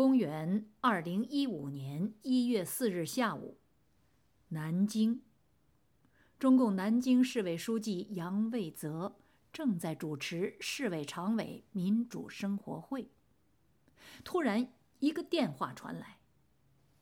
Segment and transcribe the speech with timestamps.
[0.00, 3.58] 公元二零一五年一月四日下午，
[4.48, 5.20] 南京，
[6.38, 9.18] 中共南京市委书记杨卫泽
[9.52, 13.10] 正在主持市委常委民主生活会。
[14.24, 16.20] 突然，一个电话传来，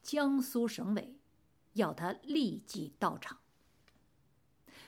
[0.02, 1.20] 江苏省委
[1.74, 3.38] 要他立即到场。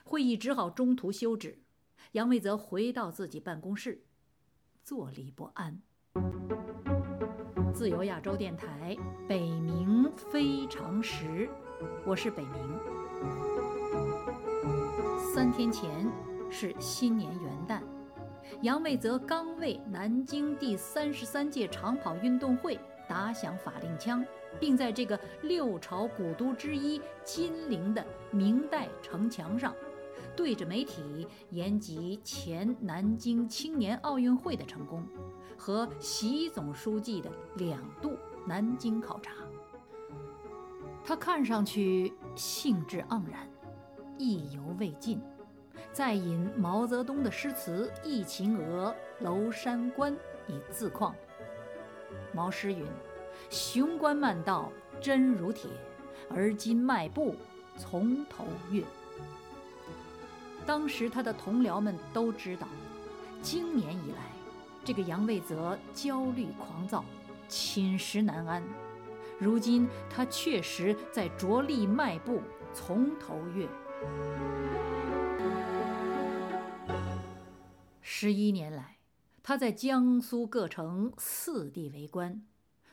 [0.03, 1.63] 会议只好中途休止。
[2.11, 4.03] 杨卫泽回到自己办公室，
[4.83, 5.81] 坐立不安。
[7.73, 8.95] 自由亚洲电台
[9.27, 11.49] 北冥非常时，
[12.05, 12.55] 我是北冥。
[15.33, 15.89] 三天前
[16.49, 17.81] 是新年元旦，
[18.61, 24.23] 杨卫泽刚为南京第三十三届长跑运动会打响法令枪，
[24.59, 29.73] 并在这个六朝古都之一金陵的明代城墙上。
[30.35, 35.05] 对着媒体言及前南京青年奥运会的成功，
[35.63, 39.31] 和习总书记的两度南京考察，
[41.05, 43.47] 他看上去兴致盎然，
[44.17, 45.21] 意犹未尽，
[45.93, 48.91] 再引毛泽东的诗词《忆秦娥·
[49.23, 50.11] 娄山关》
[50.47, 51.13] 以自况。
[52.33, 52.83] 毛诗云
[53.51, 55.69] ：“雄关漫道真如铁，
[56.27, 57.35] 而今迈步
[57.77, 58.83] 从头越。”
[60.65, 62.67] 当时他的同僚们都知道，
[63.43, 64.40] 经年以来，
[64.83, 67.05] 这个杨卫泽焦虑狂躁，
[67.47, 68.63] 寝食难安。
[69.39, 72.41] 如今他确实在着力迈步，
[72.73, 73.67] 从头越。
[78.01, 78.97] 十一年来，
[79.43, 82.43] 他在江苏各城四地为官，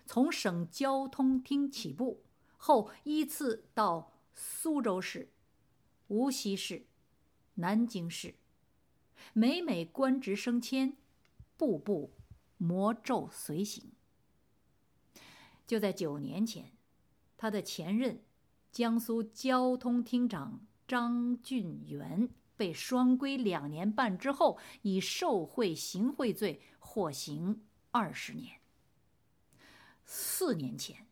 [0.04, 2.22] 从省交通厅起步，
[2.58, 5.30] 后依次到苏州市、
[6.08, 6.84] 无锡市。
[7.54, 8.34] 南京市，
[9.32, 10.96] 每每官职升迁，
[11.58, 12.14] 步步
[12.56, 13.92] 魔咒随行。
[15.66, 16.72] 就在九年前，
[17.36, 18.22] 他的前任
[18.72, 28.60] 江苏交通厅长张俊元被双规两年半之后，以受贿行贿罪获刑二十年。
[30.04, 31.06] 四年前，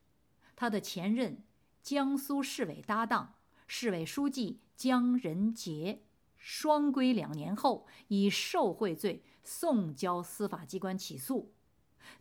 [0.54, 1.44] 他的前任
[1.82, 3.34] 江苏市委搭档
[3.66, 6.04] 市委书记江仁杰。
[6.38, 11.54] 双规两年后，以受贿罪送交司法机关起诉，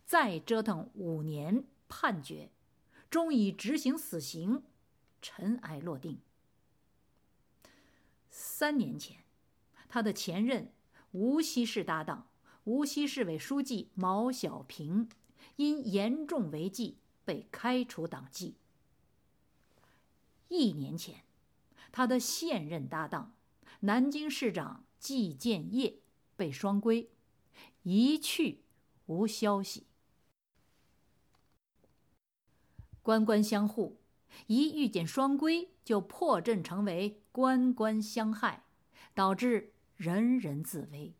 [0.04, 2.52] 再折腾五年，判决，
[3.10, 4.62] 终以执行死刑，
[5.20, 6.20] 尘埃落定。
[8.30, 9.24] 三年前，
[9.88, 10.72] 他的前任
[11.10, 12.28] 无锡市搭档、
[12.62, 15.08] 无锡市委书记毛小平，
[15.56, 18.54] 因严重违纪被开除党籍。
[20.46, 21.24] 一年前，
[21.90, 23.32] 他的现任搭档。
[23.80, 25.98] 南京市长季建业
[26.34, 27.10] 被双规，
[27.88, 28.64] 一去
[29.06, 29.86] 无消息。
[33.00, 34.00] 官官相护，
[34.48, 38.64] 一遇见双规就破阵成为官官相害，
[39.14, 41.14] 导致人人自危。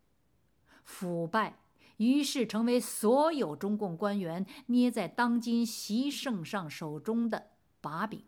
[0.82, 1.60] 腐败
[1.99, 8.25] 于是成为所有中共官员捏在当今习圣上手中的把柄，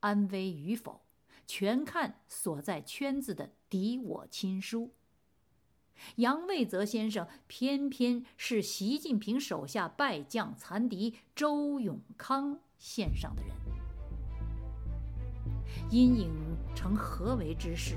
[0.00, 1.00] 安危与否。
[1.46, 4.94] 全看所在圈子的敌我亲疏。
[6.16, 13.56] 杨卫泽先生偏偏是习近平手下败将残敌周永康线上的人，
[15.90, 16.30] 阴影
[16.74, 17.96] 成何为之势？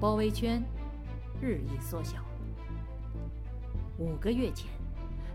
[0.00, 0.62] 包围圈
[1.40, 2.24] 日益缩小。
[3.98, 4.70] 五个月前，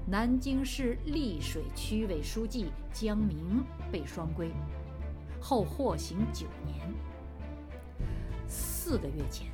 [0.07, 4.51] 南京市溧水区委书记江明被双规。
[5.39, 6.91] 后获刑九年。
[8.47, 9.51] 四个月前，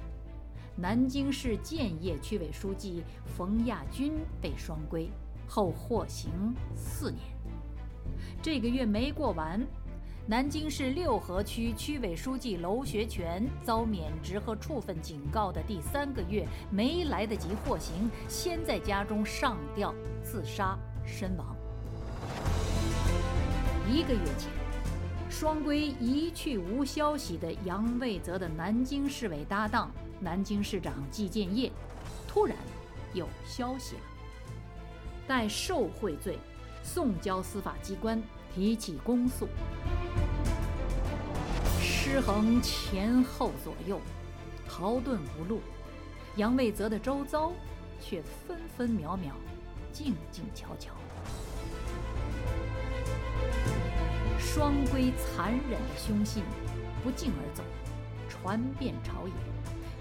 [0.76, 5.10] 南京市建邺区委书记冯亚军被双规，
[5.48, 6.32] 后获刑
[6.76, 7.22] 四年。
[8.42, 9.62] 这个月没过完，
[10.26, 19.94] 南京市六合区区委书记娄学全遭免职和处分警告的第三个月，没来得及获刑，先在家中上吊
[20.24, 21.56] 自杀身亡。
[23.88, 24.50] 一个月前。
[25.30, 29.90] 双规一去无消息的杨卫泽的南京市委搭档、
[30.24, 31.72] 南京市长季建业，
[32.28, 32.56] 突然
[33.12, 34.02] 有消息了，
[35.28, 36.38] 待受贿罪，
[36.84, 38.22] 送交司法机关
[38.54, 39.48] 提起公诉。
[41.82, 44.00] 失衡前后左右，
[44.70, 45.60] 逃遁无路，
[46.36, 47.52] 杨卫泽的周遭
[48.00, 49.34] 却分分秒秒，
[49.92, 50.92] 静静悄悄。
[54.38, 56.44] 双规残忍的凶信
[57.04, 57.64] 不胫而走，
[58.30, 59.34] 传遍朝野，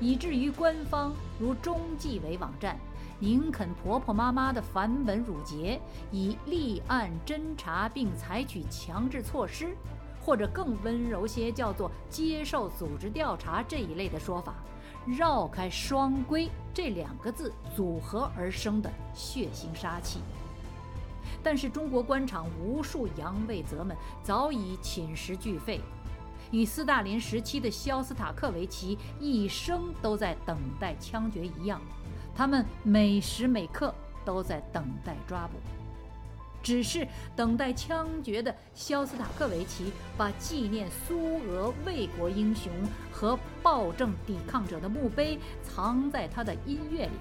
[0.01, 2.77] 以至于官方如中纪委网站
[3.19, 5.79] 宁肯婆婆妈妈的繁文缛节，
[6.11, 9.77] 以立案侦查并采取强制措施，
[10.25, 14.55] 或者更温柔些，叫做接受组织调查这一类的说法，
[15.07, 20.21] 绕开“双规”这两个字组合而生的血腥杀气。
[21.43, 25.81] 但是中国官场无数洋卫泽们早已寝食俱废，
[26.51, 31.81] 与斯大林时期的肖斯塔科维奇一生都在等待枪决一样，
[32.35, 33.95] 他们每时每刻
[34.25, 35.55] 都在等待抓捕。
[36.63, 42.71] 只是等待枪决的肖斯塔科维奇，把纪念苏俄卫国英雄
[43.11, 47.13] 和暴政抵抗者的墓碑藏在他的音乐里。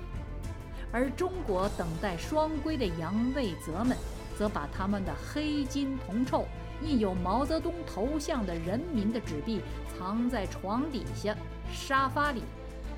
[0.92, 3.96] 而中国等待双规的杨卫泽们，
[4.38, 6.46] 则把他们的黑金铜臭、
[6.82, 11.36] 印有毛泽东头像的人民的纸币藏在床底下、
[11.72, 12.42] 沙发里、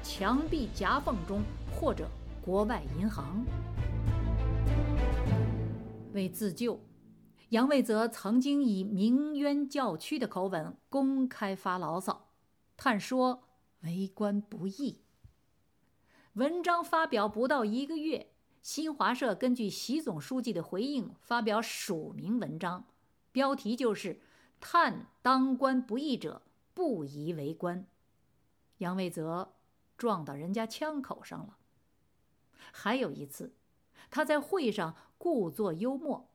[0.03, 1.41] 墙壁夹缝中，
[1.73, 2.07] 或者
[2.43, 3.43] 国外银行。
[6.13, 6.79] 为自救，
[7.49, 12.29] 杨卫泽曾经以鸣冤叫屈的口吻公开发牢骚，
[12.77, 13.43] 叹说
[13.81, 15.01] ：“为官不易。”
[16.35, 18.31] 文章发表不到一个月，
[18.61, 22.85] 新华社根据习总书记的回应发表署名文章，
[23.31, 24.21] 标题就是
[24.59, 26.41] “叹当官不易者
[26.73, 27.87] 不宜为官”。
[28.79, 29.53] 杨卫泽
[29.97, 31.57] 撞到人家枪口上了。
[32.71, 33.55] 还有一次，
[34.09, 36.29] 他在会上故作幽默，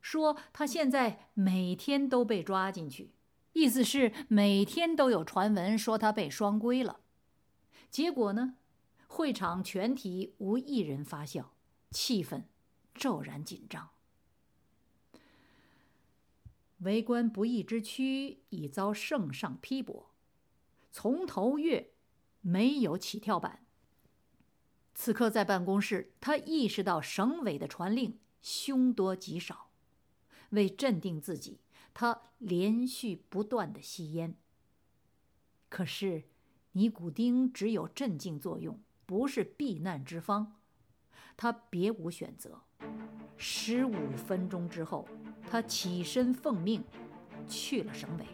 [0.00, 3.12] 说他现在每天都被抓进去，
[3.52, 7.00] 意思是每天都有传闻说他被双规了。
[7.90, 8.56] 结果呢？
[9.06, 11.52] 会场全体无一人发笑，
[11.90, 12.44] 气氛
[12.94, 13.90] 骤然紧张。
[16.82, 20.14] 为官不义之躯已遭圣上批驳，
[20.92, 21.92] 从头越
[22.40, 23.66] 没有起跳板。
[24.94, 29.70] 此刻在办公室，他意识到省委的传令凶多吉少。
[30.50, 31.60] 为镇定自己，
[31.94, 34.36] 他连续不断的吸烟。
[35.68, 36.24] 可是，
[36.72, 38.80] 尼古丁只有镇静作用。
[39.04, 40.58] 不是避难之方，
[41.36, 42.62] 他别无选择。
[43.36, 45.06] 十五分钟之后，
[45.50, 46.82] 他起身奉命
[47.48, 48.24] 去了省委。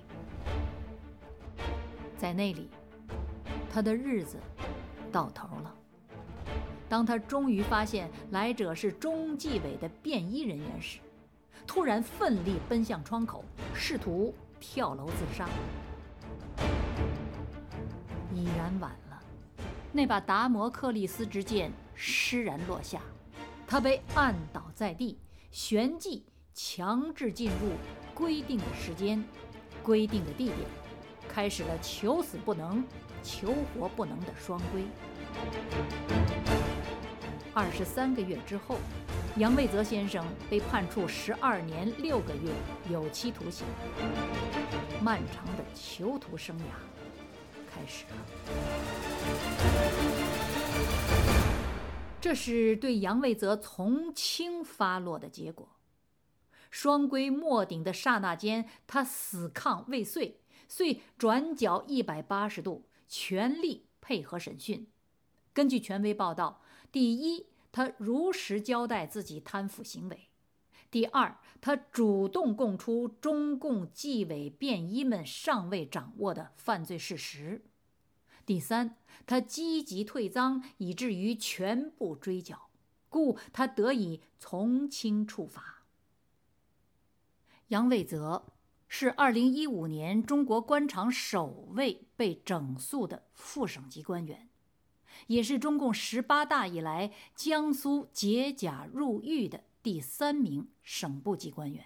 [2.16, 2.68] 在那里，
[3.72, 4.36] 他的日子
[5.12, 5.74] 到头了。
[6.88, 10.98] 当他终于发现来者是中纪委的便衣人员时，
[11.66, 13.44] 突然奋力奔向窗口，
[13.74, 15.46] 试图跳楼自杀。
[18.34, 19.22] 已然晚了。
[19.92, 23.00] 那把达摩克利斯之剑施然落下，
[23.70, 25.18] 他被按倒在地，
[25.50, 26.24] 旋即
[26.54, 27.72] 强制进入
[28.14, 29.22] 规定的时间、
[29.82, 30.56] 规定的地点，
[31.28, 32.82] 开始了求死不能、
[33.22, 34.84] 求活不能的双规。
[37.52, 38.76] 二十三个月之后，
[39.36, 42.50] 杨卫泽先生被判处十二年六个月
[42.90, 43.66] 有期徒刑，
[45.02, 46.62] 漫长的囚徒生涯
[47.70, 48.16] 开始了。
[52.20, 55.76] 这是对杨卫泽从轻发落的结果。
[56.68, 60.34] 双规末顶的刹那间，他死抗未遂，
[60.66, 64.88] 遂转角一百八十度，全力配合审讯。
[65.52, 66.60] 根据权威报道，
[66.90, 70.28] 第一，他如实交代自己贪腐行为；
[70.90, 77.64] 第二，他主动供出中共纪委便衣们尚未掌握的犯罪事实。
[78.48, 82.70] 第三，他积极退赃，以至于全部追缴，
[83.10, 85.84] 故他得以从轻处罚。
[87.66, 88.46] 杨卫泽
[88.88, 94.48] 是二零一五年中国官场首位被整肃的副省级官员，
[95.26, 101.84] 也是中共十八大以来江苏解甲入狱的第三名省部级官员。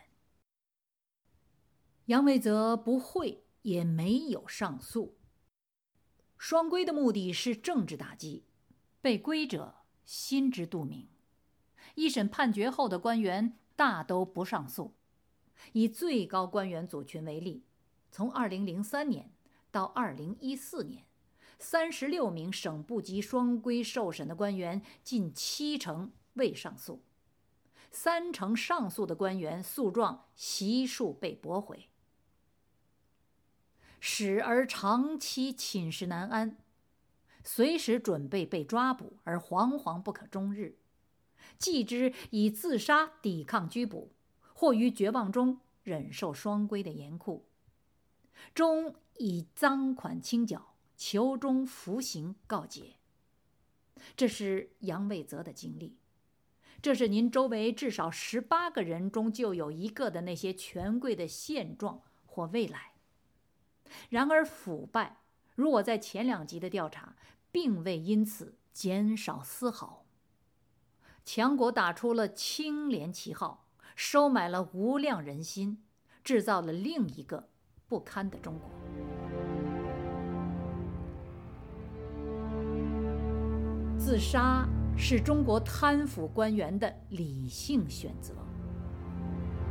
[2.05, 5.17] 杨卫泽不会，也没有上诉。
[6.43, 8.43] 双规的目的是政治打击，
[9.01, 11.07] 被规者心知肚明。
[11.95, 14.93] 一审判决后的官员大都不上诉。
[15.71, 17.63] 以最高官员组群为例，
[18.11, 19.31] 从2003年
[19.71, 21.05] 到2014年
[21.61, 27.05] ，36名省部级双规受审的官员，近七成未上诉，
[27.93, 31.89] 三成上诉的官员诉状悉数被驳回。
[34.05, 36.57] 使而长期寝食难安，
[37.45, 40.73] 随时准备被抓捕而惶惶不可终日；
[41.57, 44.13] 继之以自杀抵抗拘捕，
[44.55, 47.47] 或于绝望中忍受双规的严酷，
[48.53, 52.97] 终以赃款清缴，囚中服刑告解。
[54.17, 55.97] 这是杨卫泽的经历，
[56.83, 62.92] 这是您周围至少十八个人中就有一个的那些权贵的现状或未来。
[64.09, 65.19] 然而，腐败
[65.55, 67.17] 如我在前两集的调查，
[67.51, 70.05] 并未因此减少丝毫。
[71.25, 75.85] 强国打出了清廉旗号，收买了无量人心，
[76.25, 77.49] 制造了另一个
[77.87, 78.69] 不堪的中国。
[83.99, 88.35] 自杀是中国贪腐官员的理性选择。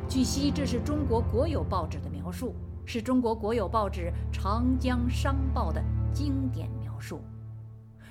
[0.08, 5.84] 据悉，这是中国国有报纸的描述，是中国国有报纸《长江商报》的
[6.14, 7.22] 经典描述。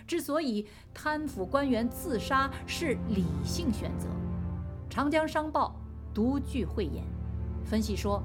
[0.06, 4.08] 之所以贪腐官员自杀是理性选择，
[4.88, 5.76] 《长江商报》
[6.14, 7.04] 独具慧眼，
[7.64, 8.22] 分析说，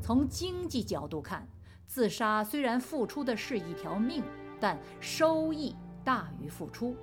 [0.00, 1.46] 从经济角度看，
[1.86, 4.22] 自杀虽然付出的是一条命，
[4.58, 6.96] 但收益大于付出。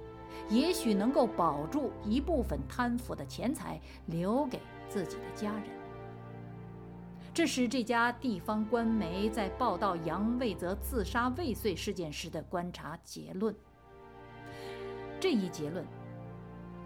[0.50, 5.85] 也许能够保住一部分贪腐的钱财，留给自己的家人。
[7.36, 13.54] 这是这家地方官媒在报道杨卫泽自杀未遂事件时的观察结论。
[15.20, 15.86] 这一结论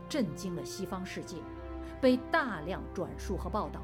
[0.10, 1.38] 震惊了西方世界，
[2.02, 3.80] 被大量转述和报道。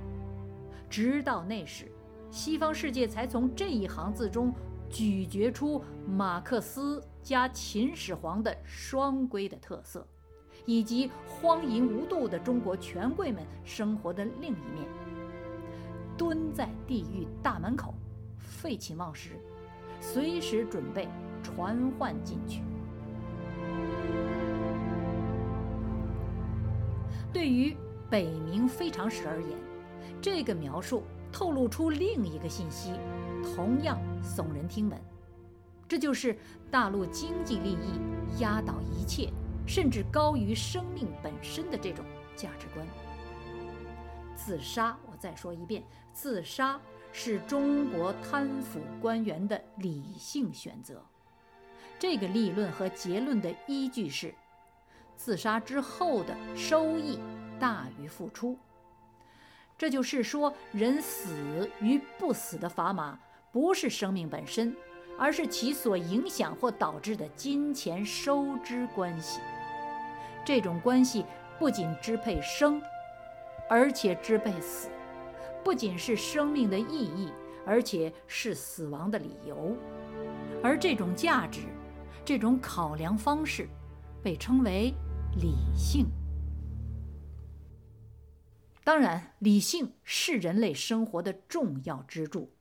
[0.89, 1.85] 直到那时，
[2.31, 4.51] 西方世界才从这一行字中。
[4.87, 10.07] 咀嚼出马克思加秦始皇的双规的特色，
[10.65, 15.04] 以及荒淫无度的中国权贵们生活的另一面。
[16.17, 17.93] 蹲在地狱大门口，
[18.37, 19.31] 废寝忘食，
[19.99, 21.09] 随时准备
[21.43, 22.61] 传唤进去。
[27.33, 27.75] 对于
[28.09, 29.57] 北冥非常史而言，
[30.21, 32.93] 这个描述透露出另一个信息。
[33.43, 34.99] 同样耸人听闻，
[35.87, 36.35] 这就是
[36.71, 39.31] 大陆经济利益压倒一切，
[39.67, 42.03] 甚至高于生命本身的这种
[42.35, 42.87] 价值观。
[44.35, 45.81] 自杀，再说一遍，
[46.13, 46.79] 自杀
[47.11, 51.03] 是中国贪腐官员的理性选择。
[51.97, 54.35] 这个立论和结论的依据是，
[55.15, 57.19] 自杀之后的收益
[57.59, 58.55] 大于付出。
[59.75, 63.17] 这就是说，人死与不死的砝码。
[63.51, 64.75] 不是生命本身，
[65.17, 69.39] 而是其所影响或导致的金钱收支关系。
[70.43, 71.25] 这种关系
[71.57, 72.79] 不仅支配生，
[73.67, 74.89] 而且支配死；
[75.65, 77.31] 不仅是生命的意义，
[77.65, 79.75] 而且是死亡的理由。
[80.61, 81.61] 而这种价值，
[82.23, 83.67] 这种考量方式，
[84.21, 84.93] 被称为
[85.41, 86.05] 理性。
[88.83, 92.53] 当然，理性是人类生活的重要支柱。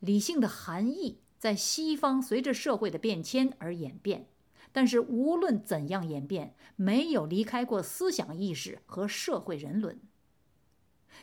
[0.00, 4.26] 理性的含义在西方随着社会的变迁而演变，
[4.72, 10.00] 但是无论怎样演变，没有离开过思想意识和社会人伦。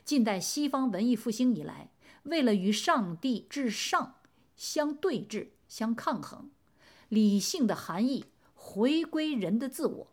[0.04, 1.90] 近代西方文艺复兴以来，
[2.24, 4.16] 为了与上帝至上
[4.56, 6.50] 相对峙、相抗衡，
[7.10, 10.08] 理性的含义回归人的自我，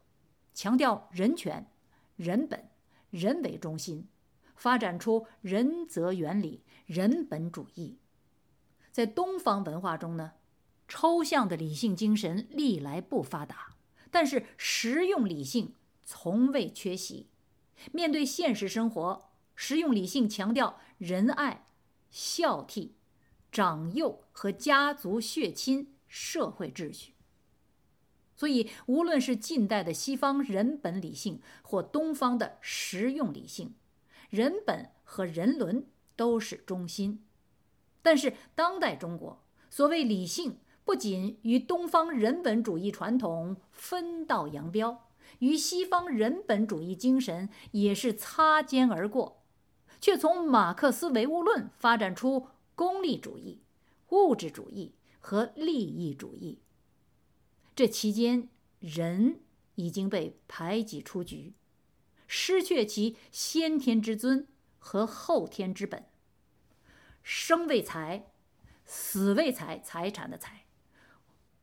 [0.55, 1.71] 强调人权、
[2.17, 2.69] 人本、
[3.11, 4.09] 人为中心，
[4.55, 7.99] 发展出人则原理、人本主义。
[8.93, 10.33] 在东方文化中呢，
[10.89, 13.77] 抽象的理性精神历来不发达，
[14.11, 17.29] 但是实用理性从未缺席。
[17.93, 19.30] 面对现实生活，
[19.62, 21.67] 实用理性强调仁爱、
[22.11, 22.93] 孝悌、
[23.52, 27.12] 长幼和家族血亲社会秩序。
[28.35, 33.75] 所以，无论是近代的西方人本理性，或东方的实用理性，
[34.31, 35.87] 人本和人伦
[36.17, 37.26] 都是中心。
[38.00, 49.40] 但是，当代中国所谓理性，不仅与东方人本主义传统分道扬镳，与西方人本主义精神也是擦肩而过，
[50.00, 53.61] 却从马克思唯物论发展出功利主义、
[54.09, 56.61] 物质主义和利益主义。
[57.76, 59.40] 这期间，人
[59.75, 61.54] 已经被排挤出局，
[62.26, 64.47] 失去其先天之尊
[64.78, 66.07] 和后天之本。
[67.23, 68.26] 生为财，
[68.85, 70.64] 死为财，财产的财；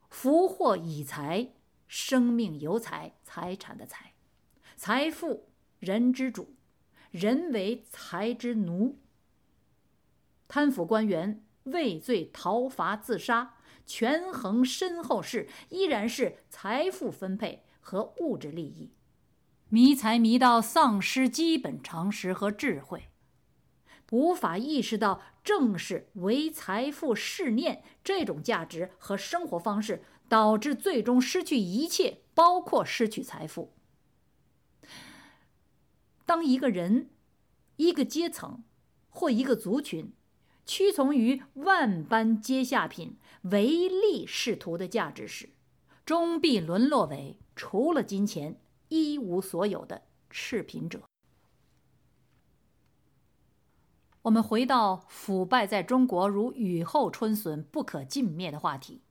[0.10, 1.54] 福祸以财，
[1.88, 4.14] 生命由财，财产的财。
[4.76, 6.56] 财富人之主，
[7.12, 9.00] 人为财之奴。
[10.48, 18.92] 贪腐官员畏罪逃罚自杀，权衡身后事，依然是财富分配和物质利益，
[19.70, 23.10] 迷财迷到丧失基本常识和智慧。
[24.12, 33.74] 无法意识到，正是唯财富是念这种价值和生活方式，导致最终失去一切，包括失去财富。
[36.28, 37.10] 当一个人、
[37.78, 38.66] 一个阶层
[39.10, 40.14] 或一个族群
[40.66, 45.52] 屈从于万般阶下品、唯利是图的价值时，
[46.06, 51.02] 终必沦落为除了金钱一无所有的赤贫者。
[54.24, 59.02] 我们回到腐败在中国如雨后春笋、不可尽灭的话题。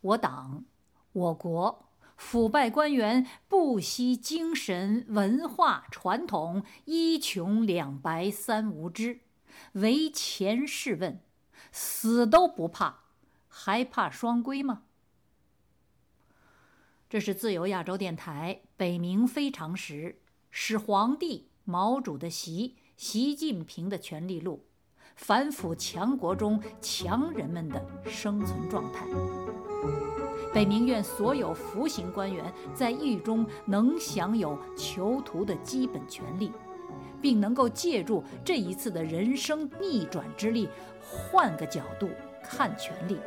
[0.00, 0.64] 我党、
[1.12, 1.89] 我国
[2.20, 9.20] 腐败官员不惜精神、文化、传统，一穷两白三无知，
[9.72, 11.18] 唯钱是问，
[11.72, 13.00] 死都不怕，
[13.48, 14.82] 还怕双规吗？
[17.08, 22.76] 这是自由亚洲电台北冥非常时始皇帝毛主的习。
[22.98, 24.66] 习近平的权力路，
[25.16, 29.06] 反腐强国中强人们的生存状态。
[30.52, 36.50] 北明院所有服刑官员在狱中能享有囚徒的基本权利，
[37.20, 40.68] 并能够借助这一次的人生逆转之力，
[41.00, 42.08] 换个角度
[42.42, 43.18] 看权力，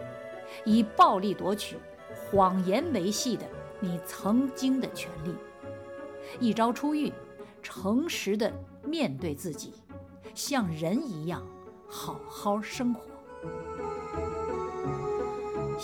[0.66, 1.78] 以暴力夺取、
[2.14, 3.46] 谎言维系的
[3.80, 5.34] 你曾经的权利。
[6.40, 7.12] 一朝出狱，
[7.62, 8.52] 诚实的。
[8.86, 9.74] 面对自己，
[10.36, 11.42] 像人一样
[11.88, 13.13] 好好生活。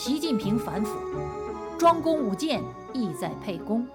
[0.02, 0.98] 习近平反腐，
[1.78, 2.64] 庄公舞剑，
[2.94, 3.86] 意在沛公，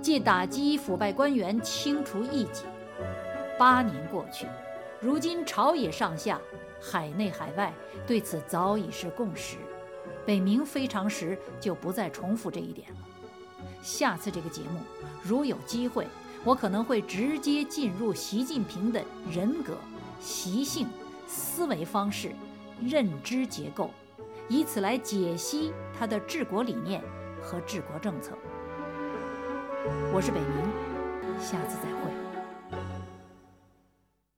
[0.00, 2.62] 借打击腐败官员，清除异己。
[3.58, 4.46] 八年过去，
[5.00, 6.40] 如今朝野上下、
[6.80, 7.74] 海内海外
[8.06, 9.56] 对此早已是共识。
[10.24, 12.98] 北冥非常时就不再重复这一点了。
[13.82, 14.78] 下次这个节目，
[15.20, 16.06] 如有机会。
[16.44, 19.76] 我可能会直接进入习近平的人格、
[20.20, 20.86] 习性、
[21.26, 22.30] 思维方式、
[22.80, 23.90] 认知结构，
[24.50, 27.00] 以此来解析他的治国理念
[27.40, 28.36] 和治国政策。
[30.12, 32.29] 我是北明，下次再会。